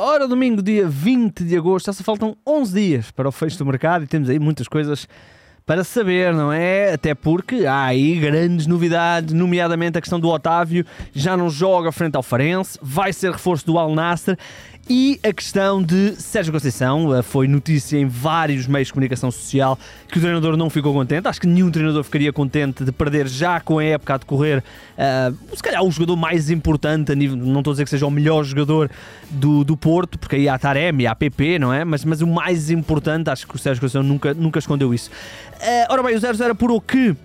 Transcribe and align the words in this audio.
Ora, 0.00 0.28
domingo, 0.28 0.62
dia 0.62 0.86
20 0.86 1.42
de 1.42 1.56
agosto, 1.56 1.86
já 1.86 1.92
só 1.92 2.04
faltam 2.04 2.36
11 2.46 2.72
dias 2.72 3.10
para 3.10 3.28
o 3.28 3.32
fecho 3.32 3.58
do 3.58 3.66
mercado 3.66 4.04
e 4.04 4.06
temos 4.06 4.30
aí 4.30 4.38
muitas 4.38 4.68
coisas 4.68 5.08
para 5.68 5.84
saber, 5.84 6.32
não 6.32 6.50
é? 6.50 6.94
Até 6.94 7.14
porque 7.14 7.66
há 7.66 7.84
aí 7.84 8.18
grandes 8.18 8.66
novidades, 8.66 9.34
nomeadamente 9.34 9.98
a 9.98 10.00
questão 10.00 10.18
do 10.18 10.26
Otávio, 10.30 10.82
já 11.12 11.36
não 11.36 11.50
joga 11.50 11.92
frente 11.92 12.16
ao 12.16 12.22
Farense, 12.22 12.78
vai 12.80 13.12
ser 13.12 13.32
reforço 13.32 13.66
do 13.66 13.78
Al 13.78 13.94
Nasser 13.94 14.38
e 14.90 15.20
a 15.22 15.30
questão 15.34 15.82
de 15.82 16.14
Sérgio 16.16 16.50
Conceição 16.50 17.08
uh, 17.08 17.22
foi 17.22 17.46
notícia 17.46 17.98
em 17.98 18.06
vários 18.06 18.66
meios 18.66 18.88
de 18.88 18.94
comunicação 18.94 19.30
social 19.30 19.78
que 20.10 20.16
o 20.16 20.20
treinador 20.20 20.56
não 20.56 20.70
ficou 20.70 20.94
contente. 20.94 21.28
Acho 21.28 21.42
que 21.42 21.46
nenhum 21.46 21.70
treinador 21.70 22.02
ficaria 22.02 22.32
contente 22.32 22.82
de 22.82 22.90
perder 22.90 23.28
já 23.28 23.60
com 23.60 23.78
a 23.78 23.84
época 23.84 24.14
a 24.14 24.16
decorrer, 24.16 24.64
uh, 24.96 25.54
se 25.54 25.62
calhar 25.62 25.84
o 25.84 25.90
jogador 25.90 26.16
mais 26.16 26.48
importante, 26.48 27.12
a 27.12 27.14
nível, 27.14 27.36
não 27.36 27.58
estou 27.58 27.72
a 27.72 27.74
dizer 27.74 27.84
que 27.84 27.90
seja 27.90 28.06
o 28.06 28.10
melhor 28.10 28.42
jogador 28.44 28.90
do, 29.28 29.62
do 29.62 29.76
Porto, 29.76 30.18
porque 30.18 30.36
aí 30.36 30.48
há 30.48 30.58
Taremi, 30.58 31.06
há 31.06 31.14
PP, 31.14 31.58
não 31.58 31.70
é? 31.70 31.84
Mas, 31.84 32.02
mas 32.02 32.22
o 32.22 32.26
mais 32.26 32.70
importante, 32.70 33.28
acho 33.28 33.46
que 33.46 33.54
o 33.54 33.58
Sérgio 33.58 33.82
Conceição 33.82 34.02
nunca, 34.02 34.32
nunca 34.32 34.58
escondeu 34.58 34.94
isso. 34.94 35.10
Uh, 35.58 35.86
ora 35.92 36.02
bem, 36.02 36.16
o 36.16 36.20
0-0 36.20 36.50
apurou 36.50 36.80
que 36.80 37.16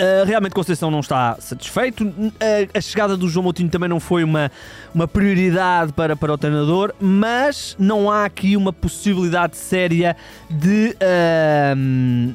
Uh, 0.00 0.24
realmente 0.24 0.54
Conceição 0.54 0.90
não 0.90 1.00
está 1.00 1.36
satisfeito. 1.38 2.04
Uh, 2.06 2.32
a 2.72 2.80
chegada 2.80 3.18
do 3.18 3.28
João 3.28 3.44
Moutinho 3.44 3.68
também 3.68 3.86
não 3.86 4.00
foi 4.00 4.24
uma, 4.24 4.50
uma 4.94 5.06
prioridade 5.06 5.92
para, 5.92 6.16
para 6.16 6.32
o 6.32 6.38
treinador, 6.38 6.94
mas 6.98 7.76
não 7.78 8.10
há 8.10 8.24
aqui 8.24 8.56
uma 8.56 8.72
possibilidade 8.72 9.58
séria 9.58 10.16
de. 10.48 10.96
Uh, 10.96 12.34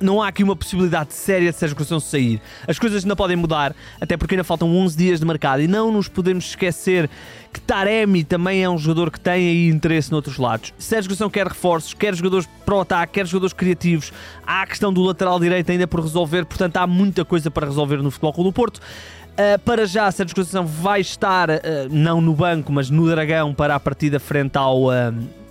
não 0.00 0.22
há 0.22 0.28
aqui 0.28 0.42
uma 0.42 0.56
possibilidade 0.56 1.14
séria 1.14 1.50
de 1.50 1.58
Sérgio 1.58 1.76
Conceição 1.76 2.00
sair. 2.00 2.40
As 2.66 2.78
coisas 2.78 3.04
ainda 3.04 3.16
podem 3.16 3.36
mudar, 3.36 3.74
até 4.00 4.16
porque 4.16 4.34
ainda 4.34 4.44
faltam 4.44 4.74
11 4.76 4.96
dias 4.96 5.20
de 5.20 5.26
mercado 5.26 5.62
e 5.62 5.66
não 5.66 5.92
nos 5.92 6.08
podemos 6.08 6.46
esquecer 6.46 7.08
que 7.52 7.60
Taremi 7.60 8.22
também 8.22 8.62
é 8.62 8.68
um 8.68 8.76
jogador 8.76 9.10
que 9.10 9.18
tem 9.18 9.32
aí 9.32 9.68
interesse 9.68 10.10
noutros 10.10 10.36
lados. 10.36 10.74
Sérgio 10.78 11.08
Conceição 11.08 11.30
quer 11.30 11.46
reforços, 11.46 11.94
quer 11.94 12.14
jogadores 12.14 12.48
para 12.64 12.74
o 12.74 12.80
ataque, 12.80 13.14
quer 13.14 13.26
jogadores 13.26 13.52
criativos. 13.52 14.12
Há 14.46 14.62
a 14.62 14.66
questão 14.66 14.92
do 14.92 15.02
lateral 15.02 15.40
direito 15.40 15.70
ainda 15.70 15.86
por 15.86 16.00
resolver, 16.00 16.44
portanto 16.44 16.76
há 16.76 16.86
muita 16.86 17.24
coisa 17.24 17.50
para 17.50 17.66
resolver 17.66 17.98
no 17.98 18.10
Futebol 18.10 18.32
Clube 18.32 18.50
do 18.50 18.52
Porto. 18.52 18.78
Uh, 18.78 19.58
para 19.64 19.86
já, 19.86 20.10
Sérgio 20.10 20.34
Conceição 20.34 20.66
vai 20.66 21.00
estar, 21.00 21.50
uh, 21.50 21.54
não 21.90 22.20
no 22.22 22.34
banco, 22.34 22.72
mas 22.72 22.88
no 22.88 23.06
Dragão 23.06 23.52
para 23.52 23.74
a 23.74 23.80
partida 23.80 24.18
frente 24.18 24.56
ao... 24.56 24.84
Uh, 24.84 25.45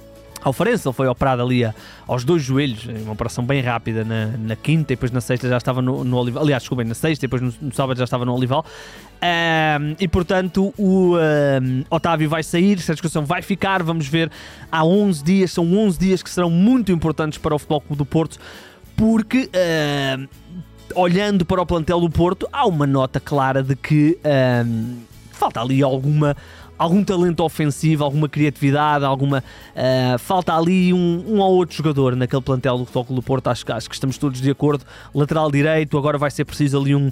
ao 0.45 0.53
Farense, 0.53 0.87
ele 0.87 0.93
foi 0.93 1.07
operado 1.07 1.41
ali 1.41 1.67
aos 2.05 2.23
dois 2.23 2.43
joelhos, 2.43 2.85
uma 2.85 3.13
operação 3.13 3.43
bem 3.43 3.61
rápida 3.61 4.05
na, 4.05 4.27
na 4.37 4.55
quinta 4.55 4.93
e 4.93 4.95
depois 4.95 5.11
na 5.11 5.19
sexta 5.19 5.49
já 5.49 5.57
estava 5.57 5.81
no, 5.81 6.03
no 6.03 6.17
Olival. 6.17 6.43
Aliás, 6.43 6.61
desculpem, 6.61 6.85
na 6.85 6.93
sexta 6.93 7.25
e 7.25 7.27
depois 7.27 7.41
no, 7.41 7.51
no, 7.67 7.73
sábado 7.73 7.97
já 7.97 8.03
estava 8.03 8.23
no 8.25 8.35
Olival. 8.35 8.63
Um, 9.15 9.95
e 9.99 10.07
portanto, 10.07 10.71
o 10.77 11.15
um, 11.17 11.83
Otávio 11.89 12.29
vai 12.29 12.43
sair, 12.43 12.77
essa 12.77 12.93
discussão 12.93 13.25
vai 13.25 13.41
ficar. 13.41 13.81
Vamos 13.81 14.07
ver, 14.07 14.29
há 14.71 14.85
11 14.85 15.23
dias, 15.23 15.51
são 15.51 15.65
11 15.65 15.97
dias 15.97 16.21
que 16.21 16.29
serão 16.29 16.51
muito 16.51 16.91
importantes 16.91 17.39
para 17.39 17.55
o 17.55 17.57
Futebol 17.57 17.81
Clube 17.81 17.97
do 17.97 18.05
Porto, 18.05 18.37
porque. 18.95 19.49
Uh, 19.49 20.29
olhando 20.93 21.43
para 21.43 21.59
o 21.59 21.65
plantel 21.65 21.99
do 21.99 22.09
Porto, 22.09 22.47
há 22.53 22.67
uma 22.67 22.85
nota 22.85 23.19
clara 23.19 23.63
de 23.63 23.75
que 23.75 24.19
falta 25.35 25.59
ali 25.59 25.83
alguma, 25.83 26.35
algum 26.77 27.03
talento 27.03 27.43
ofensivo, 27.43 28.03
alguma 28.03 28.27
criatividade, 28.27 29.05
alguma. 29.05 29.43
Uh, 29.75 30.17
falta 30.19 30.55
ali 30.55 30.93
um, 30.93 31.23
um 31.27 31.39
ou 31.39 31.55
outro 31.55 31.75
jogador 31.75 32.15
naquele 32.15 32.41
plantel 32.41 32.77
do 32.77 32.85
Futebol 32.85 33.15
do 33.15 33.21
Porto. 33.21 33.47
Acho, 33.47 33.65
acho 33.73 33.89
que 33.89 33.95
estamos 33.95 34.17
todos 34.17 34.41
de 34.41 34.49
acordo. 34.49 34.85
Lateral 35.13 35.51
direito, 35.51 35.97
agora 35.97 36.17
vai 36.17 36.31
ser 36.31 36.45
preciso 36.45 36.79
ali 36.79 36.95
um. 36.95 37.09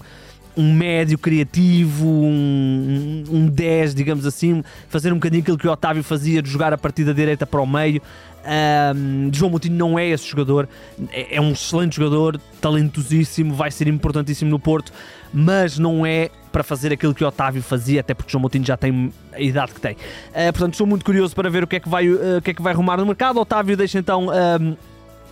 Um 0.56 0.74
médio 0.74 1.18
criativo, 1.18 2.06
um, 2.06 3.24
um 3.30 3.48
10, 3.48 3.96
digamos 3.96 4.26
assim, 4.26 4.64
fazer 4.88 5.12
um 5.12 5.16
bocadinho 5.16 5.42
aquilo 5.42 5.58
que 5.58 5.68
o 5.68 5.72
Otávio 5.72 6.04
fazia, 6.04 6.42
de 6.42 6.50
jogar 6.50 6.74
a 6.74 6.78
partida 6.78 7.14
direita 7.14 7.46
para 7.46 7.62
o 7.62 7.66
meio. 7.66 8.02
Um, 8.46 9.30
João 9.34 9.50
Moutinho 9.52 9.76
não 9.76 9.98
é 9.98 10.10
esse 10.10 10.28
jogador, 10.28 10.68
é, 11.12 11.38
é 11.38 11.42
um 11.42 11.52
excelente 11.52 11.96
jogador, 11.96 12.40
talentosíssimo, 12.60 13.54
vai 13.54 13.72
ser 13.72 13.88
importantíssimo 13.88 14.52
no 14.52 14.60
Porto, 14.60 14.92
mas 15.34 15.80
não 15.80 16.06
é 16.06 16.30
para 16.52 16.62
fazer 16.62 16.92
aquilo 16.92 17.16
que 17.16 17.24
o 17.24 17.28
Otávio 17.28 17.64
fazia, 17.64 18.02
até 18.02 18.14
porque 18.14 18.32
João 18.32 18.42
Moutinho 18.42 18.66
já 18.66 18.76
tem 18.76 19.12
a 19.32 19.40
idade 19.40 19.74
que 19.74 19.82
tem. 19.82 19.94
Uh, 19.94 20.52
portanto, 20.52 20.74
estou 20.74 20.86
muito 20.86 21.06
curioso 21.06 21.34
para 21.34 21.50
ver 21.50 21.64
o 21.64 21.68
que 21.68 21.78
é 21.78 21.80
que 21.80 21.90
vai, 21.90 22.08
uh, 22.08 22.38
o 22.38 22.42
que 22.42 22.52
é 22.52 22.54
que 22.54 22.62
vai 22.62 22.74
arrumar 22.74 22.98
no 22.98 23.06
mercado. 23.06 23.40
Otávio 23.40 23.78
deixa 23.78 23.98
então, 23.98 24.28
uh, 24.28 24.78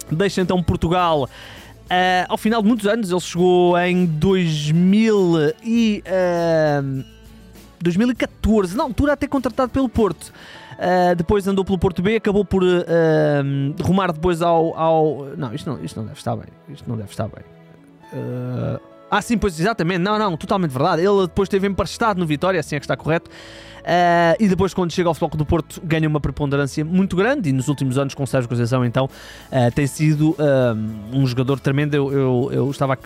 deixa 0.09 0.41
então 0.41 0.63
Portugal. 0.63 1.29
Ao 2.27 2.37
final 2.37 2.61
de 2.61 2.67
muitos 2.67 2.87
anos, 2.87 3.11
ele 3.11 3.19
chegou 3.19 3.77
em 3.77 4.05
2000 4.05 5.53
e, 5.63 6.03
2014, 7.81 8.75
na 8.77 8.83
altura 8.83 9.13
até 9.13 9.27
contratado 9.27 9.71
pelo 9.71 9.89
Porto. 9.89 10.31
Uh, 10.81 11.15
depois 11.15 11.47
andou 11.47 11.63
pelo 11.63 11.77
Porto 11.77 12.01
B, 12.01 12.15
acabou 12.15 12.43
por 12.43 12.63
uh, 12.63 12.67
uh, 12.67 13.83
rumar 13.83 14.11
depois 14.11 14.41
ao, 14.41 14.75
ao. 14.75 15.25
Não, 15.37 15.53
isto 15.53 15.69
não, 15.69 15.83
isto 15.83 15.99
não 15.99 16.07
deve 16.07 16.17
estar 16.17 16.35
bem. 16.35 16.47
Isto 16.69 16.89
não 16.89 16.97
deve 16.97 17.11
estar 17.11 17.27
bem. 17.27 17.43
Uh, 19.11 19.15
ah, 19.15 19.21
sim, 19.21 19.37
pois 19.37 19.59
exatamente. 19.59 19.99
Não, 19.99 20.17
não, 20.17 20.37
totalmente 20.37 20.71
verdade. 20.71 21.01
Ele 21.01 21.27
depois 21.27 21.49
teve 21.49 21.67
emprestado 21.67 22.17
no 22.17 22.25
Vitória, 22.25 22.59
assim 22.59 22.77
é 22.77 22.79
que 22.79 22.85
está 22.85 22.95
correto. 22.95 23.29
Uh, 23.81 24.37
e 24.39 24.47
depois, 24.47 24.73
quando 24.73 24.91
chega 24.91 25.09
ao 25.09 25.13
Futebol 25.13 25.37
do 25.37 25.45
Porto, 25.45 25.81
ganha 25.83 26.07
uma 26.07 26.21
preponderância 26.21 26.85
muito 26.85 27.15
grande. 27.15 27.49
E 27.49 27.51
nos 27.51 27.67
últimos 27.67 27.97
anos, 27.97 28.13
com 28.13 28.25
Sérgio 28.25 28.47
Conceição, 28.47 28.85
então, 28.85 29.05
uh, 29.05 29.71
tem 29.73 29.85
sido 29.85 30.31
uh, 30.31 30.77
um 31.11 31.25
jogador 31.27 31.59
tremendo. 31.59 31.93
Eu, 31.93 32.13
eu, 32.13 32.49
eu 32.53 32.71
estava, 32.71 32.97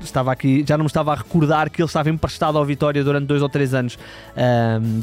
estava 0.00 0.32
aqui, 0.32 0.64
já 0.66 0.78
não 0.78 0.84
me 0.84 0.88
estava 0.88 1.12
a 1.12 1.16
recordar 1.16 1.68
que 1.68 1.82
ele 1.82 1.86
estava 1.86 2.08
emprestado 2.08 2.56
ao 2.56 2.64
Vitória 2.64 3.04
durante 3.04 3.26
dois 3.26 3.42
ou 3.42 3.48
três 3.48 3.74
anos. 3.74 3.98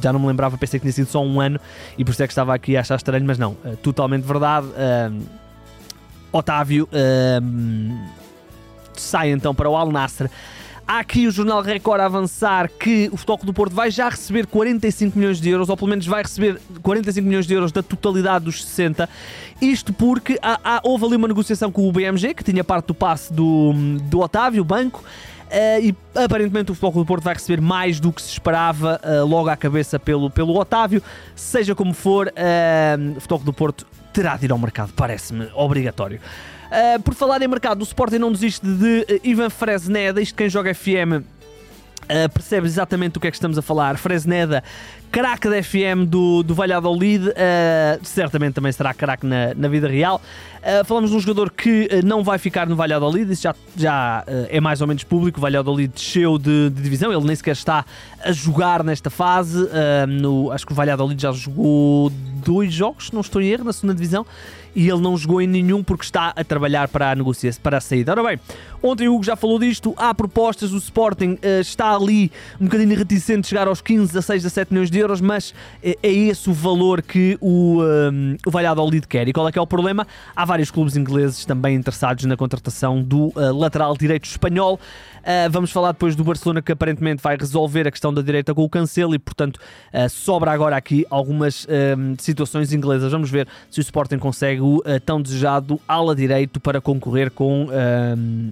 já 0.01 0.11
não 0.11 0.19
me 0.19 0.27
lembrava, 0.27 0.57
pensei 0.57 0.79
que 0.79 0.85
tinha 0.85 0.93
sido 0.93 1.07
só 1.07 1.23
um 1.23 1.39
ano. 1.39 1.59
E 1.97 2.03
por 2.03 2.11
isso 2.11 2.23
é 2.23 2.27
que 2.27 2.31
estava 2.31 2.53
aqui 2.55 2.75
a 2.75 2.79
achar 2.79 2.95
estranho, 2.95 3.25
mas 3.25 3.37
não, 3.37 3.55
totalmente 3.83 4.23
verdade. 4.23 4.67
Otávio 6.31 6.87
sai 9.01 9.31
então 9.31 9.53
para 9.53 9.69
o 9.69 9.75
Al 9.75 9.91
Nasser. 9.91 10.29
Há 10.87 10.99
aqui 10.99 11.25
o 11.25 11.31
Jornal 11.31 11.63
Record 11.63 11.99
a 11.99 12.05
avançar 12.05 12.69
que 12.69 13.09
o 13.11 13.17
Futebol 13.17 13.39
do 13.43 13.53
Porto 13.53 13.73
vai 13.73 13.89
já 13.89 14.07
receber 14.07 14.45
45 14.45 15.17
milhões 15.17 15.41
de 15.41 15.49
euros, 15.49 15.67
ou 15.67 15.75
pelo 15.75 15.89
menos 15.89 16.05
vai 16.05 16.21
receber 16.21 16.61
45 16.83 17.27
milhões 17.27 17.47
de 17.47 17.55
euros 17.55 17.71
da 17.71 17.81
totalidade 17.81 18.45
dos 18.45 18.63
60. 18.63 19.09
Isto 19.59 19.91
porque 19.91 20.37
há, 20.43 20.59
há, 20.63 20.81
houve 20.83 21.05
ali 21.05 21.15
uma 21.15 21.27
negociação 21.27 21.71
com 21.71 21.89
o 21.89 21.91
BMG, 21.91 22.35
que 22.35 22.43
tinha 22.43 22.63
parte 22.63 22.85
do 22.85 22.93
passe 22.93 23.33
do, 23.33 23.73
do 24.03 24.19
Otávio, 24.19 24.63
banco, 24.63 25.03
Uh, 25.45 25.79
e 25.79 25.95
aparentemente 26.15 26.71
o 26.71 26.75
Futebol 26.75 27.03
do 27.03 27.05
Porto 27.05 27.23
vai 27.23 27.35
receber 27.35 27.61
mais 27.61 27.99
do 27.99 28.11
que 28.11 28.19
se 28.19 28.29
esperava 28.31 28.99
uh, 29.03 29.25
logo 29.25 29.47
à 29.47 29.55
cabeça 29.55 29.99
pelo, 29.99 30.29
pelo 30.29 30.57
Otávio. 30.57 31.03
Seja 31.35 31.75
como 31.75 31.93
for, 31.93 32.27
uh, 32.27 33.11
o 33.15 33.19
Futebol 33.21 33.39
do 33.39 33.53
Porto 33.53 33.85
terá 34.11 34.37
de 34.37 34.45
ir 34.45 34.51
ao 34.51 34.57
mercado, 34.57 34.91
parece-me 34.95 35.47
obrigatório. 35.53 36.19
Uh, 36.75 37.01
por 37.01 37.13
falar 37.13 37.41
em 37.41 37.47
mercado, 37.47 37.79
o 37.79 37.83
Sporting 37.83 38.17
não 38.17 38.31
desiste 38.31 38.65
de 38.65 39.05
uh, 39.09 39.19
Ivan 39.23 39.49
Fresneda, 39.49 40.21
isto 40.21 40.35
quem 40.35 40.49
joga 40.49 40.73
FM 40.75 41.23
Uh, 42.05 42.29
percebe 42.29 42.67
exatamente 42.67 43.17
o 43.17 43.19
que 43.19 43.27
é 43.27 43.31
que 43.31 43.37
estamos 43.37 43.57
a 43.57 43.63
falar. 43.63 43.97
Fresneda, 43.97 44.63
craque 45.15 45.47
da 45.47 45.63
FM 45.63 46.09
do, 46.09 46.43
do 46.43 46.53
Valladolid, 46.53 47.29
uh, 47.29 47.33
certamente 48.03 48.55
também 48.55 48.69
será 48.73 48.93
craque 48.93 49.25
na, 49.25 49.53
na 49.55 49.69
vida 49.69 49.87
real. 49.87 50.21
Uh, 50.57 50.83
falamos 50.83 51.09
de 51.09 51.15
um 51.15 51.19
jogador 51.21 51.51
que 51.51 51.87
não 52.03 52.21
vai 52.21 52.37
ficar 52.37 52.67
no 52.67 52.75
Valladolid, 52.75 53.31
isso 53.31 53.43
já, 53.43 53.55
já 53.77 54.25
é 54.49 54.59
mais 54.59 54.81
ou 54.81 54.87
menos 54.87 55.05
público. 55.05 55.37
O 55.37 55.41
Valladolid 55.41 55.93
desceu 55.93 56.37
de, 56.37 56.69
de, 56.69 56.81
divisão, 56.81 57.13
ele 57.13 57.23
nem 57.23 57.33
sequer 57.33 57.53
está 57.53 57.85
a 58.21 58.33
jogar 58.33 58.83
nesta 58.83 59.09
fase. 59.09 59.57
no, 60.05 60.51
acho 60.51 60.65
que 60.65 60.73
o 60.73 60.75
Valladolid 60.75 61.21
já 61.21 61.31
jogou 61.31 62.11
dois 62.43 62.73
jogos, 62.73 63.09
não 63.13 63.21
estou 63.21 63.41
em 63.41 63.47
erro, 63.47 63.63
na 63.63 63.71
segunda 63.71 63.93
divisão 63.93 64.25
e 64.75 64.89
ele 64.89 64.99
não 64.99 65.17
jogou 65.17 65.41
em 65.41 65.47
nenhum 65.47 65.81
porque 65.81 66.03
está 66.03 66.33
a 66.35 66.43
trabalhar 66.43 66.89
para 66.89 67.11
a 67.11 67.15
negociação, 67.15 67.61
para 67.63 67.77
a 67.77 67.81
saída. 67.81 68.11
Ora 68.11 68.23
bem, 68.23 68.39
ontem 68.83 69.07
o 69.07 69.15
Hugo 69.15 69.23
já 69.23 69.35
falou 69.35 69.57
disto, 69.57 69.93
há 69.95 70.13
propostas, 70.13 70.73
o 70.73 70.77
Sporting 70.77 71.39
uh, 71.41 71.61
está 71.61 71.95
ali 71.95 72.29
um 72.59 72.65
bocadinho 72.65 72.95
reticente 72.97 73.41
de 73.41 73.47
chegar 73.47 73.67
aos 73.67 73.81
15, 73.81 74.07
16, 74.07 74.43
17 74.43 74.73
milhões 74.73 74.91
de 74.91 74.99
euros, 74.99 75.04
mas 75.21 75.53
é, 75.83 75.97
é 76.01 76.11
esse 76.11 76.49
o 76.49 76.53
valor 76.53 77.01
que 77.01 77.37
o, 77.41 77.81
um, 77.81 78.33
eh, 78.33 78.37
o 78.45 78.51
Valladolid 78.51 79.07
quer. 79.07 79.27
E 79.27 79.33
qual 79.33 79.47
é 79.47 79.51
que 79.51 79.59
é 79.59 79.61
o 79.61 79.67
problema? 79.67 80.05
Há 80.35 80.45
vários 80.45 80.71
clubes 80.71 80.95
ingleses 80.95 81.45
também 81.45 81.75
interessados 81.75 82.25
na 82.25 82.35
contratação 82.35 83.01
do 83.01 83.27
uh, 83.27 83.57
lateral 83.57 83.95
direito 83.97 84.25
espanhol. 84.25 84.79
Uh, 85.21 85.49
vamos 85.49 85.71
falar 85.71 85.91
depois 85.91 86.15
do 86.15 86.23
Barcelona 86.23 86.61
que 86.61 86.71
aparentemente 86.71 87.21
vai 87.21 87.35
resolver 87.35 87.87
a 87.87 87.91
questão 87.91 88.13
da 88.13 88.21
direita 88.21 88.53
com 88.53 88.63
o 88.63 88.69
Cancelo 88.69 89.15
e, 89.15 89.19
portanto, 89.19 89.57
uh, 89.57 90.09
sobra 90.09 90.51
agora 90.51 90.75
aqui 90.75 91.05
algumas 91.09 91.65
uh, 91.65 91.67
situações 92.19 92.71
inglesas. 92.73 93.11
Vamos 93.11 93.29
ver 93.29 93.47
se 93.69 93.79
o 93.79 93.81
Sporting 93.81 94.17
consegue 94.17 94.61
o 94.61 94.83
tão 95.05 95.21
desejado 95.21 95.79
ala 95.87 96.15
direito 96.15 96.59
para 96.59 96.79
concorrer 96.79 97.31
com 97.31 97.65
uh, 97.65 97.69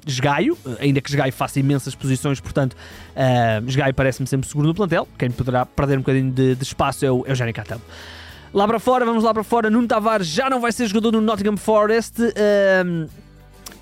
Esgaio, 0.06 0.58
ainda 0.80 1.02
que 1.02 1.10
Esgaio 1.10 1.32
faça 1.32 1.60
imensas 1.60 1.96
posições, 1.96 2.40
portanto, 2.40 2.74
uh, 2.74 3.68
Esgaio 3.68 3.94
parece-me 3.94 4.28
sempre 4.28 4.48
seguro 4.48 4.68
no 4.68 4.74
plantel. 4.74 5.08
Quem 5.18 5.32
poderá 5.32 5.66
perder 5.66 5.98
um 5.98 6.02
bocadinho 6.02 6.32
de, 6.32 6.43
de 6.56 6.64
espaço 6.64 7.06
é 7.06 7.12
o, 7.12 7.24
é 7.26 7.34
o 7.34 7.54
Catamo. 7.54 7.82
Lá 8.54 8.68
para 8.68 8.80
fora, 8.80 9.04
vamos 9.04 9.24
lá 9.24 9.34
para 9.34 9.44
fora. 9.44 9.70
Nuno 9.70 9.88
Tavares 9.88 10.28
já 10.28 10.50
não 10.50 10.62
vai 10.62 10.72
ser 10.72 10.86
jogador 10.86 11.12
no 11.12 11.22
Nottingham 11.22 11.58
Forest. 11.58 12.22
Uh, 12.22 13.10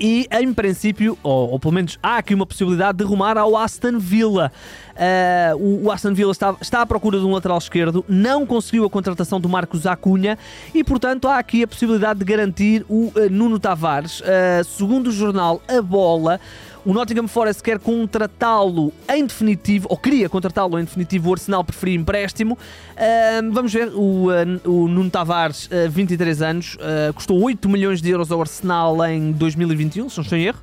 e 0.04 0.28
em 0.32 0.52
princípio, 0.52 1.16
ou, 1.22 1.52
ou, 1.52 1.60
pelo 1.60 1.74
menos 1.74 2.00
há 2.02 2.18
aqui 2.18 2.34
uma 2.34 2.46
possibilidade 2.46 2.98
de 2.98 3.04
rumar 3.04 3.38
ao 3.38 3.56
Aston 3.56 4.00
Villa. 4.00 4.52
Uh, 4.94 5.58
o, 5.58 5.86
o, 5.86 5.92
Aston 5.92 6.14
Villa 6.14 6.32
está, 6.32 6.56
está 6.60 6.82
à 6.82 6.86
procura 6.88 7.20
de 7.20 7.26
um 7.26 7.34
lateral 7.34 7.60
esquerdo, 7.60 8.04
não 8.10 8.44
conseguiu 8.44 8.84
a 8.84 8.90
contratação 8.90 9.40
do 9.40 9.48
Marcos 9.48 9.86
Acunha 9.86 10.40
e, 10.74 10.84
portanto, 10.84 11.28
há 11.28 11.38
aqui 11.38 11.62
a 11.62 11.68
possibilidade 11.68 12.20
de 12.20 12.26
garantir 12.26 12.84
o 12.90 13.12
uh, 13.16 13.30
Nuno 13.30 13.60
Tavares. 13.60 14.22
Uh, 14.22 14.64
segundo 14.64 15.08
o 15.08 15.12
jornal 15.12 15.62
A 15.68 15.82
Bola, 15.84 16.40
o 16.86 16.94
Nottingham 16.94 17.28
Forest 17.28 17.62
quer 17.62 17.80
contratá-lo 17.80 18.92
em 19.10 19.26
definitivo, 19.26 19.88
ou 19.90 19.98
queria 19.98 20.28
contratá-lo 20.28 20.80
em 20.80 20.84
definitivo, 20.84 21.30
o 21.30 21.34
Arsenal 21.34 21.64
preferia 21.64 21.96
empréstimo. 21.96 22.56
Uh, 22.56 23.52
vamos 23.52 23.72
ver, 23.74 23.90
o, 23.90 24.28
uh, 24.28 24.70
o 24.70 24.88
Nuno 24.88 25.10
Tavares, 25.10 25.68
uh, 25.68 25.90
23 25.90 26.42
anos, 26.42 26.78
custou 27.16 27.42
8 27.42 27.70
milhões 27.70 28.02
de 28.02 28.10
euros 28.10 28.32
ao 28.32 28.42
Arsenal 28.42 29.04
em 29.06 29.32
2021, 29.32 30.10
se 30.10 30.18
não 30.18 30.24
estou 30.24 30.38
em 30.38 30.46
erro. 30.46 30.60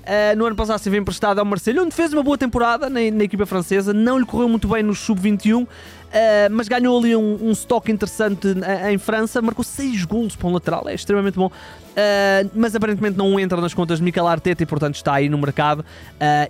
Uh, 0.00 0.36
no 0.36 0.46
ano 0.46 0.56
passado 0.56 0.78
esteve 0.78 0.96
emprestado 0.96 1.38
ao 1.38 1.44
Marseille, 1.44 1.78
onde 1.78 1.94
fez 1.94 2.12
uma 2.12 2.22
boa 2.22 2.36
temporada 2.36 2.88
na, 2.88 3.00
na 3.12 3.24
equipa 3.24 3.44
francesa. 3.44 3.92
Não 3.92 4.18
lhe 4.18 4.24
correu 4.24 4.48
muito 4.48 4.66
bem 4.66 4.82
no 4.82 4.94
sub-21, 4.94 5.66
uh, 6.10 6.50
mas 6.50 6.68
ganhou 6.68 6.98
ali 6.98 7.16
um, 7.16 7.38
um 7.42 7.50
estoque 7.52 7.90
interessante 7.90 8.48
em 8.88 8.98
França. 8.98 9.40
Marcou 9.40 9.64
6 9.64 10.04
golos 10.04 10.36
para 10.36 10.48
um 10.48 10.52
lateral, 10.52 10.88
é 10.88 10.94
extremamente 10.94 11.36
bom. 11.36 11.46
Uh, 11.46 12.50
mas 12.54 12.76
aparentemente 12.76 13.18
não 13.18 13.38
entra 13.38 13.60
nas 13.60 13.74
contas 13.74 13.98
de 13.98 14.04
Mikel 14.04 14.26
Arteta 14.26 14.62
e 14.62 14.66
portanto 14.66 14.94
está 14.94 15.14
aí 15.14 15.28
no 15.28 15.36
mercado 15.36 15.80
uh, 15.80 15.84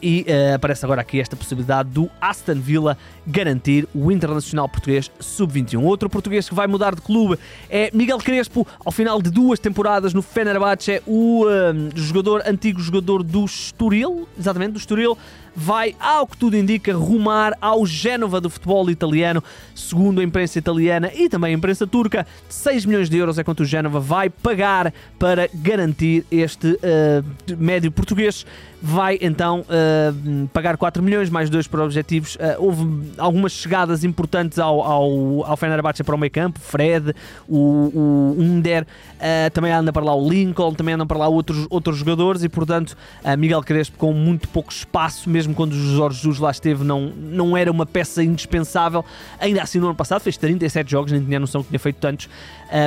e 0.03 0.27
aparece 0.55 0.85
agora 0.85 1.01
aqui 1.01 1.19
esta 1.19 1.35
possibilidade 1.35 1.89
do 1.89 2.11
Aston 2.21 2.57
Villa 2.57 2.97
garantir 3.27 3.89
o 3.95 4.13
internacional 4.13 4.69
português 4.69 5.11
sub-21. 5.19 5.83
Outro 5.83 6.11
português 6.11 6.49
que 6.49 6.55
vai 6.55 6.67
mudar 6.67 6.95
de 6.95 7.01
clube 7.01 7.39
é 7.71 7.91
Miguel 7.95 8.19
Crespo, 8.19 8.67
ao 8.85 8.93
final 8.93 9.21
de 9.23 9.31
duas 9.31 9.59
temporadas 9.59 10.13
no 10.13 10.21
Fenerbahçe, 10.21 11.03
o 11.07 11.47
jogador, 11.95 12.43
antigo 12.47 12.81
jogador 12.81 13.23
do 13.23 13.45
Estoril, 13.45 14.29
exatamente, 14.39 14.73
do 14.73 14.79
Estoril, 14.79 15.17
vai, 15.55 15.95
ao 15.99 16.27
que 16.27 16.37
tudo 16.37 16.57
indica, 16.57 16.95
rumar 16.95 17.57
ao 17.61 17.85
Génova 17.87 18.41
do 18.41 18.51
futebol 18.51 18.91
italiano, 18.91 19.43
segundo 19.75 20.21
a 20.21 20.25
imprensa 20.25 20.59
italiana 20.59 21.11
e 21.15 21.29
também 21.29 21.55
a 21.55 21.57
imprensa 21.57 21.87
turca. 21.87 22.27
6 22.49 22.85
milhões 22.87 23.11
de 23.11 23.17
euros 23.17 23.39
é 23.39 23.45
quanto 23.45 23.61
o 23.61 23.67
Génova 23.67 24.01
vai 24.01 24.31
pagar 24.31 24.93
para 25.19 25.49
garantir 25.53 26.25
este 26.31 26.69
uh, 26.69 27.57
médio 27.57 27.91
português 27.91 28.47
vai 28.83 29.19
então 29.21 29.61
uh, 29.61 30.49
pagar 30.49 30.77
4 30.77 31.03
milhões, 31.03 31.29
mais 31.29 31.51
2 31.51 31.67
para 31.67 31.85
objetivos. 31.85 32.37
Uh, 32.37 32.39
houve 32.59 33.13
algumas 33.19 33.53
chegadas 33.53 34.05
importantes 34.05 34.59
ao, 34.59 34.83
ao, 34.83 35.45
ao 35.45 35.57
Fenerbahçe 35.57 36.03
para 36.03 36.15
o 36.15 36.19
meio 36.19 36.31
campo, 36.31 36.59
Fred, 36.59 37.15
o, 37.49 37.57
o 37.57 38.37
Under, 38.39 38.85
uh, 38.85 39.51
também 39.53 39.73
anda 39.73 39.93
para 39.93 40.05
lá 40.05 40.15
o 40.15 40.29
Lincoln, 40.29 40.73
também 40.73 40.95
andam 40.95 41.07
para 41.07 41.19
lá 41.19 41.29
outros, 41.29 41.67
outros 41.69 41.99
jogadores 41.99 42.43
e, 42.43 42.49
portanto, 42.49 42.97
Miguel 43.39 43.63
Crespo 43.63 43.99
com 43.99 44.13
muito 44.13 44.49
pouco 44.49 44.73
espaço, 44.73 45.29
mesmo 45.29 45.55
quando 45.55 45.73
o 45.73 45.97
Jorge 45.97 46.19
Jesus 46.19 46.39
lá 46.39 46.51
esteve, 46.51 46.85
não, 46.85 47.13
não 47.17 47.57
era 47.57 47.71
uma 47.71 47.85
peça 47.85 48.23
indispensável. 48.23 49.05
Ainda 49.39 49.63
assim, 49.63 49.79
no 49.79 49.87
ano 49.87 49.95
passado 49.95 50.21
fez 50.21 50.37
37 50.37 50.91
jogos, 50.91 51.13
nem 51.13 51.23
tinha 51.23 51.39
noção 51.39 51.63
que 51.63 51.69
tinha 51.69 51.79
feito 51.79 51.97
tantos, 51.97 52.29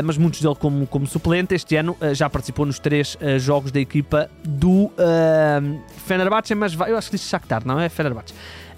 mas 0.03 0.17
muitos 0.17 0.41
dele 0.41 0.55
como, 0.55 0.87
como 0.87 1.05
suplente. 1.05 1.53
Este 1.53 1.75
ano 1.75 1.95
já 2.13 2.29
participou 2.29 2.65
nos 2.65 2.79
três 2.79 3.17
jogos 3.39 3.71
da 3.71 3.79
equipa 3.79 4.29
do 4.43 4.91
Fenerbahçe, 6.05 6.53
mas 6.55 6.73
vai, 6.73 6.91
eu 6.91 6.97
acho 6.97 7.09
que 7.09 7.17
disse 7.17 7.29
Shakhtar, 7.29 7.65
não 7.65 7.79
é 7.79 7.89
Fenerbahçe. 7.89 8.33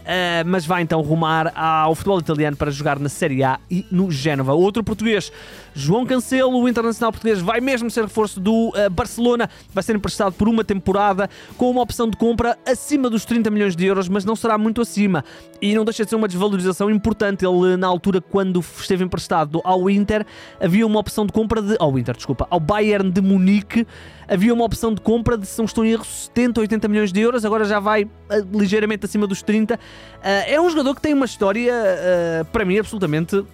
Uh, 0.06 0.46
mas 0.46 0.68
vai 0.68 0.84
então 0.84 1.02
rumar 1.02 1.52
ao 1.56 1.96
futebol 1.96 2.20
italiano 2.20 2.56
para 2.56 2.70
jogar 2.70 3.00
na 3.00 3.10
Série 3.10 3.44
A 3.44 3.60
e 3.72 3.84
no 3.90 4.12
Génova. 4.12 4.54
Outro 4.54 4.84
português, 4.84 5.32
João 5.74 6.06
Cancelo, 6.06 6.62
o 6.62 6.70
internacional 6.70 7.12
português, 7.12 7.42
vai 7.42 7.60
mesmo 7.60 7.90
ser 7.90 8.04
reforço 8.04 8.40
do 8.40 8.70
uh, 8.70 8.90
Barcelona, 8.92 9.50
vai 9.74 9.84
ser 9.84 9.96
emprestado 9.96 10.34
por 10.34 10.48
uma 10.48 10.64
temporada 10.64 11.28
com 11.58 11.72
uma 11.72 11.82
opção 11.82 12.08
de 12.08 12.16
compra 12.18 12.56
acima 12.68 13.10
dos 13.10 13.26
30 13.26 13.50
milhões 13.50 13.76
de 13.76 13.84
euros, 13.84 14.08
mas 14.08 14.24
não 14.24 14.36
será 14.36 14.60
muito 14.60 14.80
acima. 14.80 15.26
E 15.60 15.74
não 15.74 15.84
deixa 15.84 16.04
de 16.04 16.10
ser 16.12 16.16
uma 16.16 16.28
desvalorização 16.28 16.92
importante. 16.92 17.44
Ele, 17.44 17.76
na 17.76 17.88
altura, 17.88 18.22
quando 18.22 18.60
esteve 18.60 19.04
emprestado 19.04 19.60
ao 19.64 19.90
Inter, 19.90 20.24
havia 20.60 20.86
uma 20.86 21.00
opção 21.00 21.26
de 21.26 21.34
compra 21.34 21.64
de. 21.64 21.76
ao 21.80 21.98
Inter, 21.98 22.16
desculpa, 22.16 22.46
ao 22.52 22.60
Bayern 22.60 23.10
de 23.10 23.22
Munique 23.22 23.88
havia 24.28 24.54
uma 24.54 24.66
opção 24.66 24.94
de 24.94 25.02
compra 25.02 25.38
de, 25.38 25.46
se 25.46 25.58
não 25.58 25.66
estou 25.66 25.86
em 25.86 25.92
erro, 25.92 26.06
70, 26.06 26.62
80 26.62 26.88
milhões 26.88 27.12
de 27.12 27.20
euros, 27.20 27.46
agora 27.46 27.66
já 27.66 27.80
vai 27.80 28.04
uh, 28.04 28.10
ligeiramente 28.52 29.06
acima 29.06 29.28
dos 29.28 29.42
30. 29.42 29.80
Uh, 30.18 30.44
é 30.48 30.60
um 30.60 30.70
jogador 30.70 30.96
que 30.96 31.02
tem 31.02 31.14
uma 31.14 31.26
história, 31.26 31.74
uh, 31.74 32.46
para 32.46 32.66
mim, 32.66 32.80
absolutamente. 32.80 33.46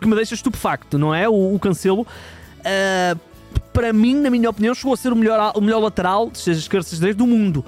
que 0.00 0.06
me 0.06 0.16
deixa 0.16 0.34
estupefacto, 0.34 0.98
não 0.98 1.14
é? 1.14 1.28
O, 1.28 1.54
o 1.54 1.58
Cancelo. 1.58 2.06
para 3.72 3.92
mim, 3.92 4.16
na 4.16 4.30
minha 4.30 4.50
opinião, 4.50 4.74
chegou 4.74 4.94
a 4.94 4.96
ser 4.96 5.12
o 5.12 5.16
melhor, 5.16 5.52
o 5.54 5.60
melhor 5.60 5.80
lateral, 5.80 6.30
seja 6.34 6.58
esquerda, 6.60 6.84
seja 6.86 7.00
direita, 7.00 7.18
do 7.18 7.26
mundo. 7.26 7.64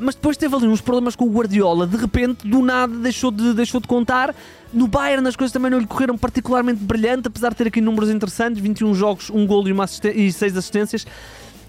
Mas 0.00 0.14
depois 0.14 0.36
teve 0.36 0.54
ali 0.54 0.66
uns 0.66 0.80
problemas 0.80 1.16
com 1.16 1.24
o 1.24 1.30
Guardiola, 1.30 1.86
de 1.86 1.96
repente, 1.96 2.46
do 2.46 2.62
nada, 2.62 2.96
deixou 2.98 3.30
de, 3.30 3.52
deixou 3.52 3.80
de 3.80 3.88
contar. 3.88 4.34
No 4.72 4.86
Bayern 4.86 5.26
as 5.26 5.36
coisas 5.36 5.52
também 5.52 5.70
não 5.70 5.78
lhe 5.78 5.86
correram 5.86 6.16
particularmente 6.16 6.82
brilhante, 6.82 7.28
apesar 7.28 7.50
de 7.50 7.56
ter 7.56 7.66
aqui 7.66 7.80
números 7.80 8.08
interessantes, 8.08 8.62
21 8.62 8.94
jogos, 8.94 9.28
um 9.28 9.46
gol 9.46 9.66
e, 9.68 9.72
uma 9.72 9.86
e 10.14 10.32
6 10.32 10.56
assistências. 10.56 11.06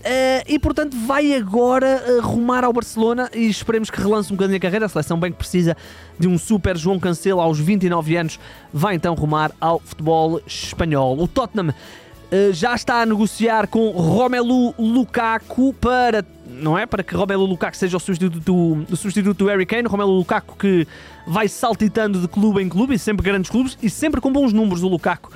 Uh, 0.04 0.44
e 0.50 0.60
portanto 0.60 0.98
vai 0.98 1.34
agora 1.34 2.04
uh, 2.06 2.22
rumar 2.22 2.66
ao 2.66 2.74
Barcelona 2.74 3.30
e 3.34 3.48
esperemos 3.48 3.90
que 3.90 4.02
relance 4.02 4.34
um 4.34 4.36
bocadinho 4.36 4.58
a 4.58 4.60
carreira. 4.60 4.86
A 4.86 4.90
seleção 4.90 5.18
bem 5.18 5.32
que 5.32 5.38
precisa 5.38 5.78
de 6.20 6.28
um 6.28 6.38
super 6.38 6.76
João 6.76 7.00
Cancelo 7.00 7.40
aos 7.40 7.58
29 7.58 8.18
anos, 8.18 8.38
vai 8.74 8.96
então 8.96 9.16
rumar 9.16 9.54
ao 9.62 9.80
futebol 9.80 10.42
espanhol. 10.46 11.18
O 11.18 11.26
Tottenham 11.26 11.70
uh, 11.70 12.52
já 12.52 12.76
está 12.76 13.02
a 13.02 13.06
negociar 13.06 13.68
com 13.68 13.92
Romelu 13.92 14.76
Lukaku 14.78 15.74
para 15.76 16.26
não 16.46 16.78
é? 16.78 16.86
Para 16.86 17.02
que 17.02 17.16
Romelu 17.16 17.46
Lukaku 17.46 17.78
seja 17.78 17.96
o 17.96 18.00
substituto, 18.00 18.86
o 18.92 18.96
substituto 18.98 19.38
do 19.38 19.48
Harry 19.48 19.66
Kane. 19.66 19.88
Romelu 19.88 20.12
Lukaku 20.12 20.58
que 20.58 20.86
vai 21.26 21.48
saltitando 21.48 22.20
de 22.20 22.28
clube 22.28 22.62
em 22.62 22.68
clube 22.68 22.94
e 22.94 23.00
sempre 23.00 23.24
grandes 23.24 23.50
clubes 23.50 23.78
e 23.82 23.90
sempre 23.90 24.20
com 24.20 24.34
bons 24.34 24.52
números 24.52 24.84
o 24.84 24.90
Lukaku. 24.90 25.32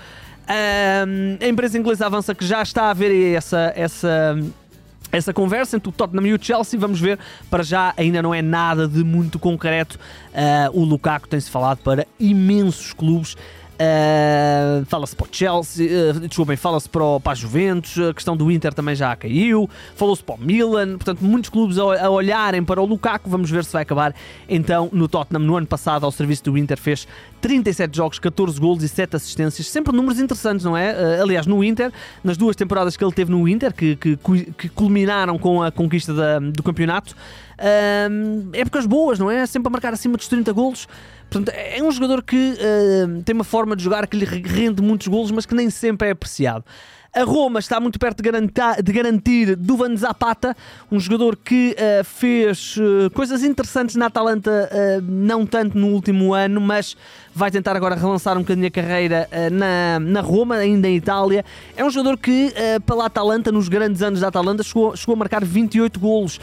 A 0.47 1.47
empresa 1.47 1.77
inglesa 1.77 2.05
avança 2.05 2.33
que 2.33 2.45
já 2.45 2.61
está 2.61 2.89
a 2.89 2.93
ver 2.93 3.35
essa, 3.35 3.73
essa, 3.75 4.39
essa 5.11 5.33
conversa 5.33 5.75
entre 5.75 5.89
o 5.89 5.91
Tottenham 5.91 6.27
e 6.27 6.33
o 6.33 6.39
Chelsea. 6.41 6.79
Vamos 6.79 6.99
ver, 6.99 7.19
para 7.49 7.63
já 7.63 7.93
ainda 7.97 8.21
não 8.21 8.33
é 8.33 8.41
nada 8.41 8.87
de 8.87 9.03
muito 9.03 9.37
concreto. 9.37 9.99
Uh, 10.29 10.79
o 10.79 10.85
Lukaku 10.85 11.27
tem-se 11.27 11.49
falado 11.49 11.79
para 11.79 12.07
imensos 12.19 12.93
clubes. 12.93 13.35
Uh, 13.77 14.83
fala-se 14.87 15.15
para 15.15 15.27
o 15.27 15.29
Chelsea, 15.31 15.87
uh, 15.87 16.19
desculpem, 16.21 16.57
fala-se 16.57 16.89
para, 16.89 17.19
para 17.19 17.33
a 17.33 17.35
Juventus, 17.35 17.95
a 17.99 18.11
questão 18.11 18.35
do 18.35 18.49
Inter 18.49 18.73
também 18.73 18.95
já 18.95 19.15
caiu, 19.15 19.69
falou-se 19.95 20.23
para 20.23 20.33
o 20.33 20.37
Milan, 20.39 20.97
portanto, 20.97 21.23
muitos 21.23 21.51
clubes 21.51 21.77
a, 21.77 22.05
a, 22.05 22.09
olharem 22.09 22.63
para 22.63 22.81
o 22.81 22.85
Lukaku. 22.85 23.29
Vamos 23.29 23.51
ver 23.51 23.63
se 23.63 23.71
vai 23.71 23.83
acabar 23.83 24.15
então 24.49 24.89
no 24.91 25.07
Tottenham. 25.07 25.43
No 25.43 25.55
ano 25.55 25.67
passado, 25.67 26.05
ao 26.05 26.11
serviço 26.11 26.45
do 26.45 26.57
Inter, 26.57 26.75
fez 26.79 27.07
37 27.39 27.95
jogos, 27.95 28.17
14 28.17 28.59
golos 28.59 28.81
e 28.81 28.89
7 28.89 29.15
assistências, 29.15 29.67
sempre 29.67 29.95
números 29.95 30.19
interessantes, 30.19 30.65
não 30.65 30.75
é? 30.75 30.93
Uh, 30.93 31.21
aliás, 31.21 31.45
no 31.45 31.63
Inter, 31.63 31.91
nas 32.23 32.35
duas 32.35 32.55
temporadas 32.55 32.97
que 32.97 33.03
ele 33.03 33.13
teve 33.13 33.29
no 33.29 33.47
Inter, 33.47 33.71
que, 33.71 33.95
que, 33.95 34.17
que 34.57 34.69
culminaram 34.69 35.37
com 35.37 35.61
a 35.61 35.71
conquista 35.71 36.15
da, 36.15 36.39
do 36.39 36.63
campeonato, 36.63 37.15
épocas 38.53 38.85
boas, 38.85 39.19
não 39.19 39.29
é? 39.29 39.45
Sempre 39.45 39.67
a 39.67 39.71
marcar 39.71 39.93
acima 39.93 40.17
dos 40.17 40.27
30 40.27 40.51
golos. 40.51 40.87
Portanto, 41.29 41.49
é 41.53 41.81
um 41.83 41.91
jogador 41.91 42.23
que 42.23 42.53
uh, 42.53 43.23
tem 43.23 43.35
uma 43.35 43.43
forma 43.43 43.75
de 43.75 43.83
jogar 43.83 44.07
que 44.07 44.15
lhe 44.15 44.25
rende 44.25 44.81
muitos 44.81 45.07
golos, 45.07 45.31
mas 45.31 45.45
que 45.45 45.53
nem 45.53 45.69
sempre 45.69 46.07
é 46.07 46.11
apreciado. 46.11 46.63
A 47.13 47.23
Roma 47.23 47.59
está 47.59 47.79
muito 47.79 47.97
perto 47.97 48.17
de, 48.17 48.29
garantir, 48.29 48.83
de 48.83 48.91
garantir 48.91 49.55
Duvan 49.55 49.95
Zapata, 49.95 50.55
um 50.91 50.99
jogador 50.99 51.35
que 51.35 51.75
uh, 51.75 52.03
fez 52.03 52.77
uh, 52.77 53.09
coisas 53.11 53.43
interessantes 53.43 53.95
na 53.95 54.05
Atalanta, 54.05 54.69
uh, 54.71 55.01
não 55.01 55.43
tanto 55.43 55.77
no 55.77 55.87
último 55.87 56.33
ano, 56.33 56.61
mas 56.61 56.95
vai 57.37 57.51
tentar 57.51 57.75
agora 57.75 57.95
relançar 57.95 58.35
um 58.35 58.41
bocadinho 58.41 58.67
a 58.67 58.71
carreira 58.71 59.29
na, 59.51 59.99
na 59.99 60.21
Roma, 60.21 60.55
ainda 60.55 60.87
em 60.87 60.95
Itália. 60.95 61.45
É 61.75 61.85
um 61.85 61.89
jogador 61.89 62.17
que, 62.17 62.51
pela 62.85 63.05
Atalanta, 63.05 63.51
nos 63.51 63.69
grandes 63.69 64.01
anos 64.01 64.21
da 64.21 64.29
Atalanta, 64.29 64.63
chegou, 64.63 64.95
chegou 64.95 65.13
a 65.13 65.17
marcar 65.17 65.45
28 65.45 65.99
golos 65.99 66.39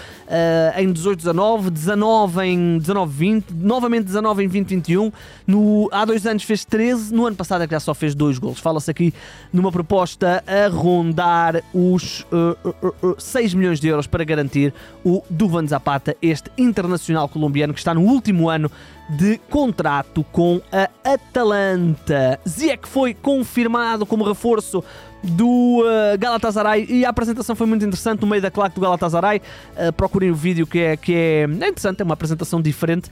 em 0.77 0.93
18-19, 0.93 1.71
19 1.71 2.45
em 2.45 2.79
19-20, 2.79 3.45
novamente 3.55 4.05
19 4.05 4.45
em 4.45 4.49
20-21. 4.49 5.13
No, 5.47 5.89
há 5.93 6.05
dois 6.05 6.27
anos 6.27 6.45
fez 6.45 6.65
13, 6.65 7.13
no 7.13 7.27
ano 7.27 7.37
passado 7.37 7.63
é 7.63 7.67
que 7.67 7.73
já 7.73 7.81
só 7.81 7.95
fez 7.95 8.15
dois 8.15 8.39
golos. 8.39 8.61
Fala-se 8.61 8.91
aqui 8.91 9.13
numa 9.53 9.73
proposta 9.73 10.45
a 10.47 10.69
rondar 10.69 11.63
os 11.73 12.27
uh, 12.33 12.57
uh, 12.83 13.09
uh, 13.11 13.17
6 13.19 13.53
uh, 13.53 13.57
milhões 13.57 13.81
de 13.81 13.89
euros 13.89 14.07
para 14.07 14.25
garantir 14.25 14.73
o 15.05 15.23
Duvan 15.29 15.67
Zapata, 15.67 16.17
este 16.23 16.51
internacional 16.57 17.29
colombiano 17.29 17.73
que 17.73 17.81
está 17.81 17.95
no 17.95 18.03
último 18.03 18.49
ano 18.49 18.71
de 19.09 19.39
contrato 19.51 20.25
com 20.33 20.61
a 20.73 20.89
Atalanta. 21.13 22.39
Ziyech 22.47 22.89
foi 22.89 23.15
confirmado 23.15 24.07
como 24.07 24.25
reforço 24.25 24.83
do 25.23 25.81
uh, 25.81 26.19
Galatasaray 26.19 26.87
e 26.89 27.05
a 27.05 27.09
apresentação 27.09 27.57
foi 27.57 27.67
muito 27.67 27.85
interessante 27.85 28.21
no 28.21 28.27
meio 28.27 28.43
da 28.43 28.51
claque 28.51 28.75
do 28.75 28.81
Galatasaray. 28.81 29.41
Uh, 29.77 29.93
procurem 29.93 30.31
o 30.31 30.35
vídeo 30.35 30.67
que 30.67 30.79
é, 30.79 30.97
que 30.97 31.15
é, 31.15 31.45
interessante, 31.45 32.01
é 32.01 32.05
uma 32.05 32.15
apresentação 32.15 32.61
diferente. 32.61 33.11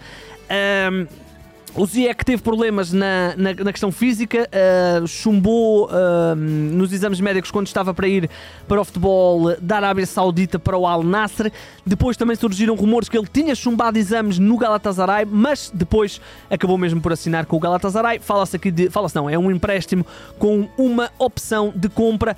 O 1.75 1.87
Ziyech 1.87 2.23
teve 2.23 2.43
problemas 2.43 2.93
na, 2.93 3.35
na, 3.35 3.55
na 3.55 3.73
questão 3.73 3.91
física, 3.91 4.47
uh, 4.47 5.07
chumbou 5.07 5.87
uh, 5.87 6.37
nos 6.37 6.93
exames 6.93 7.19
médicos 7.19 7.50
quando 7.50 7.67
estava 7.67 7.95
para 7.95 8.07
ir 8.07 8.29
para 8.69 8.79
o 8.79 8.85
futebol 8.85 9.57
da 9.59 9.76
Arábia 9.76 10.05
Saudita 10.05 10.59
para 10.59 10.76
o 10.76 10.87
Al 10.87 11.02
Nasser. 11.02 11.50
Depois 11.87 12.14
também 12.14 12.37
surgiram 12.37 12.75
rumores 12.75 13.09
que 13.09 13.17
ele 13.17 13.26
tinha 13.26 13.55
chumbado 13.55 13.99
exames 13.99 14.38
no 14.38 14.59
Galatasaray, 14.59 15.25
mas 15.25 15.71
depois 15.73 16.21
acabou 16.50 16.76
mesmo 16.76 17.00
por 17.00 17.11
assinar 17.11 17.47
com 17.47 17.57
o 17.57 17.61
Galatasaray. 17.61 18.19
Fala-se 18.19 18.57
aqui 18.57 18.71
de. 18.71 18.91
Fala-se 18.91 19.17
não, 19.17 19.31
é 19.31 19.38
um 19.38 19.50
empréstimo 19.50 20.05
com 20.38 20.69
uma 20.76 21.11
opção 21.19 21.73
de 21.75 21.88
compra, 21.88 22.37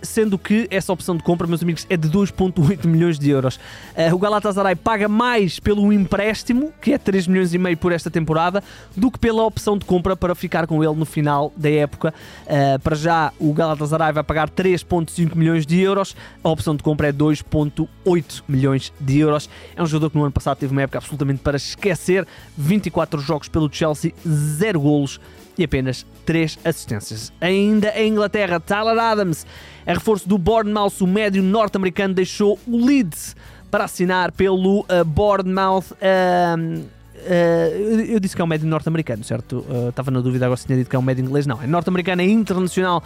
sendo 0.00 0.38
que 0.38 0.66
essa 0.70 0.90
opção 0.90 1.14
de 1.14 1.22
compra, 1.22 1.46
meus 1.46 1.62
amigos, 1.62 1.86
é 1.90 1.96
de 1.98 2.08
2,8 2.08 2.86
milhões 2.86 3.18
de 3.18 3.28
euros. 3.28 3.56
Uh, 3.56 4.14
o 4.14 4.18
Galatasaray 4.18 4.76
paga 4.76 5.08
mais 5.08 5.60
pelo 5.60 5.92
empréstimo, 5.92 6.72
que 6.80 6.94
é 6.94 6.98
3 6.98 7.26
milhões 7.26 7.52
e 7.52 7.58
meio 7.58 7.76
por 7.76 7.92
esta 7.92 8.10
temporada 8.10 8.61
do 8.96 9.10
que 9.10 9.18
pela 9.18 9.42
opção 9.44 9.76
de 9.76 9.84
compra 9.84 10.16
para 10.16 10.34
ficar 10.34 10.66
com 10.66 10.82
ele 10.82 10.94
no 10.94 11.04
final 11.04 11.52
da 11.56 11.70
época. 11.70 12.12
Uh, 12.44 12.78
para 12.80 12.96
já, 12.96 13.32
o 13.38 13.52
Galatasaray 13.52 14.12
vai 14.12 14.22
pagar 14.22 14.50
3,5 14.50 15.34
milhões 15.34 15.66
de 15.66 15.80
euros, 15.80 16.16
a 16.42 16.48
opção 16.48 16.76
de 16.76 16.82
compra 16.82 17.08
é 17.08 17.12
2,8 17.12 18.42
milhões 18.48 18.92
de 19.00 19.18
euros. 19.18 19.48
É 19.76 19.82
um 19.82 19.86
jogador 19.86 20.10
que 20.10 20.16
no 20.16 20.24
ano 20.24 20.32
passado 20.32 20.58
teve 20.58 20.72
uma 20.72 20.82
época 20.82 20.98
absolutamente 20.98 21.40
para 21.40 21.56
esquecer: 21.56 22.26
24 22.56 23.20
jogos 23.20 23.48
pelo 23.48 23.72
Chelsea, 23.72 24.12
0 24.26 24.80
golos 24.80 25.20
e 25.56 25.64
apenas 25.64 26.06
3 26.24 26.58
assistências. 26.64 27.32
Ainda 27.40 27.88
em 27.90 28.12
Inglaterra, 28.12 28.60
Tyler 28.60 28.98
Adams, 28.98 29.46
é 29.84 29.94
reforço 29.94 30.28
do 30.28 30.38
Bournemouth, 30.38 31.00
o 31.00 31.06
médio 31.06 31.42
norte-americano, 31.42 32.14
deixou 32.14 32.58
o 32.66 32.84
Leeds 32.84 33.36
para 33.70 33.84
assinar 33.84 34.32
pelo 34.32 34.80
uh, 34.80 35.04
Bournemouth. 35.04 35.92
Uh, 35.92 37.01
Uh, 37.22 38.00
eu 38.00 38.20
disse 38.20 38.34
que 38.34 38.42
é 38.42 38.44
um 38.44 38.48
médio 38.48 38.66
norte-americano, 38.66 39.22
certo? 39.22 39.64
Uh, 39.68 39.90
estava 39.90 40.10
na 40.10 40.20
dúvida 40.20 40.46
agora 40.46 40.56
se 40.56 40.66
tinha 40.66 40.78
dito 40.78 40.90
que 40.90 40.96
é 40.96 40.98
um 40.98 41.02
médio 41.02 41.24
inglês. 41.24 41.46
Não, 41.46 41.62
é 41.62 41.66
norte-americano, 41.66 42.22
é 42.22 42.24
internacional 42.24 43.02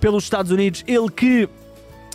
pelos 0.00 0.24
Estados 0.24 0.50
Unidos. 0.50 0.82
Ele 0.86 1.08
que 1.10 1.46
um, 1.46 1.50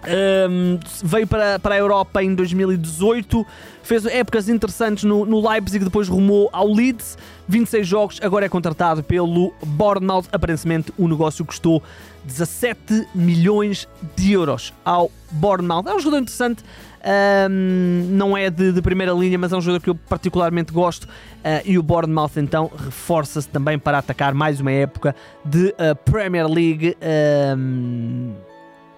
ehm, 0.05 0.79
veio 1.03 1.27
para, 1.27 1.59
para 1.59 1.75
a 1.75 1.77
Europa 1.77 2.23
em 2.23 2.33
2018, 2.33 3.45
fez 3.83 4.05
épocas 4.05 4.49
interessantes 4.49 5.03
no, 5.03 5.25
no 5.25 5.47
Leipzig, 5.47 5.83
depois 5.83 6.07
rumou 6.07 6.49
ao 6.51 6.67
Leeds, 6.67 7.17
26 7.47 7.87
jogos, 7.87 8.19
agora 8.21 8.45
é 8.45 8.49
contratado 8.49 9.03
pelo 9.03 9.53
Bournemouth. 9.63 10.25
Aparentemente 10.31 10.93
o 10.97 11.07
negócio 11.07 11.45
custou 11.45 11.83
17 12.25 13.07
milhões 13.13 13.87
de 14.15 14.31
euros 14.31 14.73
ao 14.83 15.11
Bournemouth. 15.31 15.87
É 15.87 15.93
um 15.93 15.99
jogador 15.99 16.21
interessante. 16.21 16.63
Um, 17.05 18.07
não 18.11 18.37
é 18.37 18.49
de, 18.49 18.71
de, 18.71 18.81
primeira 18.81 19.11
linha, 19.11 19.37
mas 19.37 19.51
é 19.51 19.57
um 19.57 19.61
jogador 19.61 19.83
que 19.83 19.89
eu 19.89 19.95
particularmente 19.95 20.71
gosto. 20.71 21.03
Uh, 21.03 21.61
e 21.65 21.77
o 21.77 21.83
Bournemouth 21.83 22.31
então 22.37 22.71
reforça-se 22.73 23.49
também 23.49 23.77
para 23.77 23.97
atacar 23.97 24.33
mais 24.33 24.61
uma 24.61 24.71
época 24.71 25.13
de 25.43 25.67
uh, 25.67 25.95
Premier 26.05 26.47
League. 26.47 26.95
Um, 27.57 28.33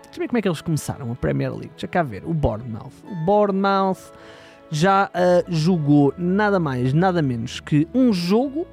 deixa 0.03 0.17
eu 0.17 0.19
ver 0.19 0.27
como 0.27 0.37
é 0.37 0.41
que 0.41 0.47
eles 0.47 0.61
começaram 0.61 1.11
a 1.11 1.15
Premier 1.15 1.51
League. 1.51 1.71
Deixa 1.71 1.87
cá 1.87 2.03
ver. 2.03 2.23
O 2.25 2.33
Bournemouth. 2.33 2.93
O 3.03 3.15
Bournemouth 3.25 4.11
já 4.69 5.05
uh, 5.05 5.51
jogou 5.51 6.13
nada 6.17 6.59
mais, 6.59 6.93
nada 6.93 7.21
menos 7.21 7.59
que 7.59 7.87
um 7.93 8.13
jogo. 8.13 8.67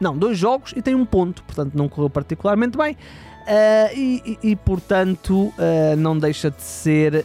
Não, 0.00 0.16
dois 0.16 0.36
jogos 0.36 0.74
e 0.76 0.82
tem 0.82 0.94
um 0.94 1.06
ponto, 1.06 1.42
portanto 1.44 1.74
não 1.74 1.88
correu 1.88 2.10
particularmente 2.10 2.76
bem. 2.76 2.94
Uh, 2.94 3.94
e, 3.94 4.38
e, 4.42 4.50
e, 4.50 4.56
portanto 4.56 5.52
uh, 5.56 5.96
não 5.96 6.18
deixa 6.18 6.50
de 6.50 6.60
ser 6.60 7.24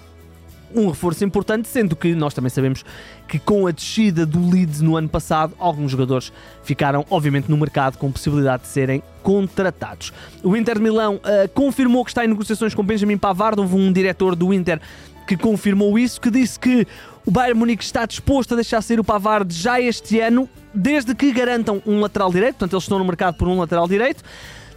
um 0.75 0.87
reforço 0.87 1.23
importante, 1.23 1.67
sendo 1.67 1.95
que 1.95 2.13
nós 2.15 2.33
também 2.33 2.49
sabemos 2.49 2.83
que 3.27 3.39
com 3.39 3.67
a 3.67 3.71
descida 3.71 4.25
do 4.25 4.49
Leeds 4.49 4.81
no 4.81 4.95
ano 4.95 5.09
passado, 5.09 5.53
alguns 5.57 5.91
jogadores 5.91 6.31
ficaram, 6.63 7.05
obviamente, 7.09 7.49
no 7.49 7.57
mercado 7.57 7.97
com 7.97 8.11
possibilidade 8.11 8.63
de 8.63 8.69
serem 8.69 9.01
contratados. 9.23 10.11
O 10.43 10.55
Inter 10.55 10.75
de 10.75 10.81
Milão 10.81 11.15
uh, 11.15 11.49
confirmou 11.53 12.03
que 12.03 12.11
está 12.11 12.25
em 12.25 12.27
negociações 12.27 12.73
com 12.73 12.83
Benjamin 12.83 13.17
Pavard, 13.17 13.59
houve 13.59 13.75
um 13.75 13.91
diretor 13.91 14.35
do 14.35 14.53
Inter 14.53 14.79
que 15.27 15.37
confirmou 15.37 15.97
isso, 15.97 16.19
que 16.19 16.29
disse 16.29 16.59
que 16.59 16.85
o 17.25 17.31
Bayern 17.31 17.57
Munique 17.57 17.83
está 17.83 18.05
disposto 18.05 18.53
a 18.53 18.55
deixar 18.55 18.81
sair 18.81 18.99
o 18.99 19.03
Pavard 19.03 19.53
já 19.53 19.79
este 19.79 20.19
ano, 20.19 20.49
desde 20.73 21.13
que 21.15 21.31
garantam 21.31 21.81
um 21.85 21.99
lateral 21.99 22.31
direito, 22.31 22.55
portanto 22.55 22.73
eles 22.73 22.83
estão 22.83 22.99
no 22.99 23.05
mercado 23.05 23.35
por 23.35 23.47
um 23.47 23.59
lateral 23.59 23.87
direito. 23.87 24.23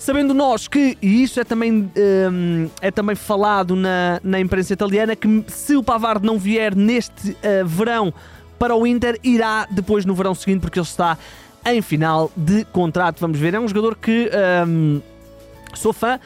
Sabendo 0.05 0.35
nós 0.35 0.69
que, 0.69 0.99
e 1.01 1.23
isso 1.23 1.41
é 1.41 1.45
também, 1.45 1.91
um, 2.31 2.69
é 2.83 2.91
também 2.91 3.17
falado 3.17 3.75
na, 3.75 4.21
na 4.23 4.39
imprensa 4.39 4.75
italiana, 4.75 5.17
que 5.17 5.43
se 5.49 5.77
o 5.77 5.83
Pavard 5.83 6.27
não 6.27 6.39
vier 6.39 6.77
neste 6.77 7.31
uh, 7.31 7.67
verão 7.67 8.13
para 8.59 8.77
o 8.77 8.87
Inter, 8.87 9.19
irá 9.25 9.67
depois 9.71 10.05
no 10.05 10.15
verão 10.15 10.35
seguinte, 10.35 10.61
porque 10.61 10.79
ele 10.79 10.87
está 10.87 11.17
em 11.65 11.81
final 11.81 12.31
de 12.37 12.67
contrato. 12.67 13.19
Vamos 13.19 13.39
ver, 13.39 13.55
é 13.55 13.59
um 13.59 13.67
jogador 13.67 13.97
que 13.97 14.31
um, 14.69 15.01
sou 15.73 15.95
fã. 15.95 16.21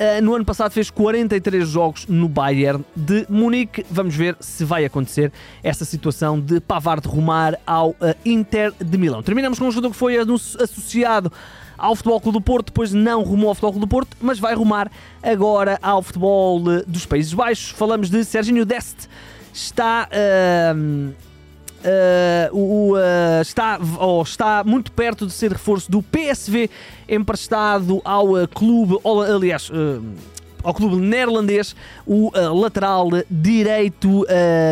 Uh, 0.00 0.22
no 0.22 0.34
ano 0.34 0.46
passado 0.46 0.72
fez 0.72 0.88
43 0.88 1.68
jogos 1.68 2.06
no 2.06 2.30
Bayern 2.30 2.82
de 2.96 3.26
Munique. 3.28 3.84
Vamos 3.90 4.16
ver 4.16 4.38
se 4.40 4.64
vai 4.64 4.86
acontecer 4.86 5.30
essa 5.62 5.84
situação 5.84 6.40
de 6.40 6.60
Pavard 6.60 7.06
rumar 7.06 7.60
ao 7.66 7.90
uh, 7.90 7.96
Inter 8.24 8.72
de 8.82 8.96
Milão. 8.96 9.22
Terminamos 9.22 9.58
com 9.58 9.66
um 9.66 9.70
jogador 9.70 9.90
que 9.90 9.98
foi 9.98 10.16
associado 10.16 11.30
ao 11.78 11.94
Futebol 11.94 12.20
Clube 12.20 12.38
do 12.38 12.42
Porto, 12.42 12.66
depois 12.66 12.92
não 12.92 13.22
rumou 13.22 13.48
ao 13.48 13.54
Futebol 13.54 13.72
Clube 13.72 13.86
do 13.86 13.90
Porto, 13.90 14.16
mas 14.20 14.38
vai 14.38 14.54
rumar 14.54 14.90
agora 15.22 15.78
ao 15.80 16.02
futebol 16.02 16.60
eh, 16.70 16.84
dos 16.86 17.06
Países 17.06 17.32
Baixos. 17.32 17.70
Falamos 17.70 18.10
de 18.10 18.24
Serginho 18.24 18.66
Dest, 18.66 19.08
está 19.52 20.08
uh, 20.12 21.28
Uh, 21.78 22.94
uh, 22.94 23.40
está, 23.40 23.78
oh, 24.00 24.20
está 24.20 24.64
muito 24.64 24.90
perto 24.90 25.24
de 25.24 25.32
ser 25.32 25.52
reforço 25.52 25.88
do 25.88 26.02
PSV 26.02 26.68
emprestado 27.08 28.02
ao 28.04 28.48
clube, 28.48 28.98
aliás, 29.04 29.70
ao 30.62 30.74
clube 30.74 30.96
neerlandês, 30.96 31.74
o 32.06 32.28
uh, 32.28 32.54
lateral 32.54 33.08
direito 33.30 34.22
uh, 34.22 34.26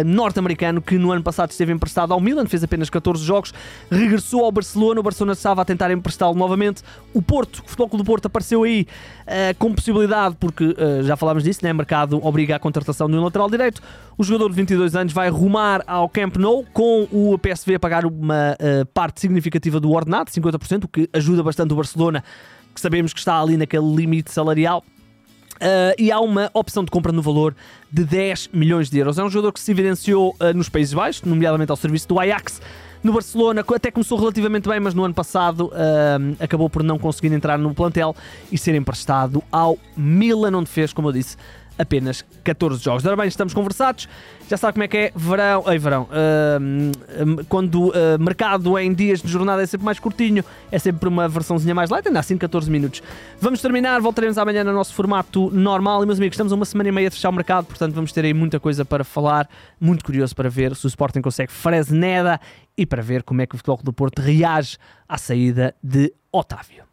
norte-americano 0.05 0.81
que 0.81 0.99
no 0.99 1.13
ano 1.13 1.23
passado 1.23 1.51
esteve 1.51 1.73
emprestado 1.73 2.13
ao 2.13 2.21
Milan, 2.21 2.47
fez 2.47 2.63
apenas 2.63 2.91
14 2.91 3.23
jogos, 3.25 3.53
regressou 3.91 4.45
ao 4.45 4.53
Barcelona, 4.53 5.01
o 5.01 5.03
Barcelona 5.03 5.33
estava 5.33 5.63
a 5.63 5.65
tentar 5.65 5.91
emprestá-lo 5.91 6.35
novamente. 6.35 6.83
O 7.15 7.23
Porto, 7.23 7.63
o 7.65 7.69
Futebol 7.69 7.89
Clube 7.89 8.05
do 8.05 8.07
Porto 8.07 8.27
apareceu 8.27 8.63
aí 8.63 8.87
uh, 9.23 9.57
com 9.59 9.73
possibilidade, 9.73 10.37
porque 10.39 10.75
já 11.03 11.17
falámos 11.17 11.43
disso, 11.43 11.61
né? 11.63 11.73
mercado 11.73 12.25
obriga 12.25 12.57
a 12.57 12.59
contratação 12.59 13.09
de 13.09 13.17
um 13.17 13.25
lateral 13.25 13.51
direito. 13.51 13.83
O 14.17 14.25
jogador 14.25 14.51
de 14.51 14.57
22 14.57 14.97
anos 14.97 15.13
vai 15.13 15.29
rumar 15.29 15.83
ao 15.87 16.09
Camp 16.09 16.37
Nou 16.37 16.65
com 16.73 17.07
o 17.11 17.39
PSV 17.39 17.75
a 17.75 17.81
pagar 17.81 18.05
uma 18.05 18.57
parte 18.93 19.21
significativa 19.21 19.79
do 19.81 19.91
ordenado, 19.93 20.31
50%, 20.31 20.85
o 20.85 20.89
que 20.89 21.09
ajuda 21.13 21.43
bastante 21.43 21.73
o 21.73 21.77
Barcelona, 21.77 22.23
que 22.75 22.81
sabemos 22.81 23.13
que 23.13 23.19
está 23.19 23.41
ali 23.41 23.57
naquele 23.57 23.95
limite 23.95 24.31
salarial. 24.31 24.83
Uh, 25.57 25.95
e 25.99 26.13
há 26.13 26.21
uma 26.21 26.51
opção 26.53 26.85
de 26.85 26.91
compra 26.91 27.13
no 27.13 27.23
valor 27.23 27.55
de 27.91 28.05
10 28.05 28.51
milhões 28.53 28.91
de 28.91 28.99
euros. 28.99 29.19
É 29.19 29.25
um 29.25 29.31
jogador 29.31 29.53
que 29.53 29.61
se 29.61 29.71
evidenciou 29.71 30.37
uh, 30.41 30.55
nos 30.55 30.69
Países 30.69 30.93
Baixos, 30.93 31.23
nomeadamente 31.23 31.71
ao 31.71 31.77
serviço 31.77 32.09
do 32.09 32.21
Ajax. 32.21 32.61
No 33.03 33.13
Barcelona 33.13 33.65
até 33.75 33.91
começou 33.91 34.19
relativamente 34.19 34.69
bem, 34.69 34.81
mas 34.81 34.93
no 34.93 35.05
ano 35.05 35.15
passado 35.15 35.67
uh, 35.67 36.37
acabou 36.41 36.69
por 36.69 36.83
não 36.83 36.99
conseguir 36.99 37.33
entrar 37.33 37.59
no 37.59 37.75
plantel 37.75 38.15
e 38.51 38.59
ser 38.59 38.75
emprestado 38.75 39.43
ao 39.51 39.79
Milan, 39.97 40.57
onde 40.59 40.69
fez, 40.69 40.93
como 40.93 41.09
eu 41.09 41.13
disse, 41.13 41.37
apenas 41.79 42.25
14 42.45 42.83
jogos. 42.83 43.05
Ora 43.05 43.17
bem, 43.17 43.29
estamos 43.29 43.53
conversados. 43.53 44.09
Já 44.49 44.57
sabe 44.57 44.75
como 44.75 44.85
é 44.85 44.89
que 44.89 44.97
é 44.97 45.13
verão. 45.15 45.65
Ei, 45.67 45.79
verão. 45.79 46.05
Uh, 46.05 47.45
quando 47.49 47.89
uh, 47.89 47.93
mercado 48.19 48.79
em 48.79 48.93
dias 48.93 49.21
de 49.21 49.29
jornada 49.29 49.63
é 49.63 49.67
sempre 49.67 49.85
mais 49.85 49.99
curtinho, 49.99 50.45
é 50.71 50.79
sempre 50.79 51.09
uma 51.09 51.29
versãozinha 51.29 51.75
mais 51.75 51.91
light, 51.91 52.07
ainda 52.07 52.21
assim 52.21 52.39
14 52.39 52.71
minutos. 52.71 53.03
Vamos 53.41 53.61
terminar, 53.61 54.01
voltaremos 54.01 54.39
amanhã 54.39 54.63
no 54.63 54.73
nosso 54.73 54.95
formato 54.95 55.51
normal. 55.51 56.03
E 56.03 56.07
meus 56.07 56.19
amigos, 56.19 56.35
estamos 56.35 56.53
uma 56.53 56.65
semana 56.65 56.89
e 56.89 56.93
meia 56.93 57.09
a 57.09 57.11
fechar 57.11 57.29
o 57.29 57.33
mercado, 57.33 57.67
portanto 57.67 57.95
vamos 57.95 58.13
ter 58.13 58.25
aí 58.25 58.35
muita 58.35 58.61
coisa 58.61 58.85
para 58.85 59.05
falar. 59.05 59.49
Muito 59.81 60.05
curioso 60.05 60.35
para 60.35 60.49
ver 60.49 60.75
se 60.77 60.87
o 60.87 60.89
Sporting 60.89 61.21
consegue 61.21 61.53
Fresneda 61.53 62.41
e 62.77 62.87
para 62.87 63.03
ver 63.03 63.23
como 63.23 63.43
é 63.43 63.47
que 63.47 63.55
o 63.55 63.59
Futebol 63.59 63.81
do 63.83 63.93
Porto 63.93 64.21
reage 64.21 64.77
à 65.09 65.19
saída 65.19 65.75
de 65.83 66.13
Otávio. 66.31 66.85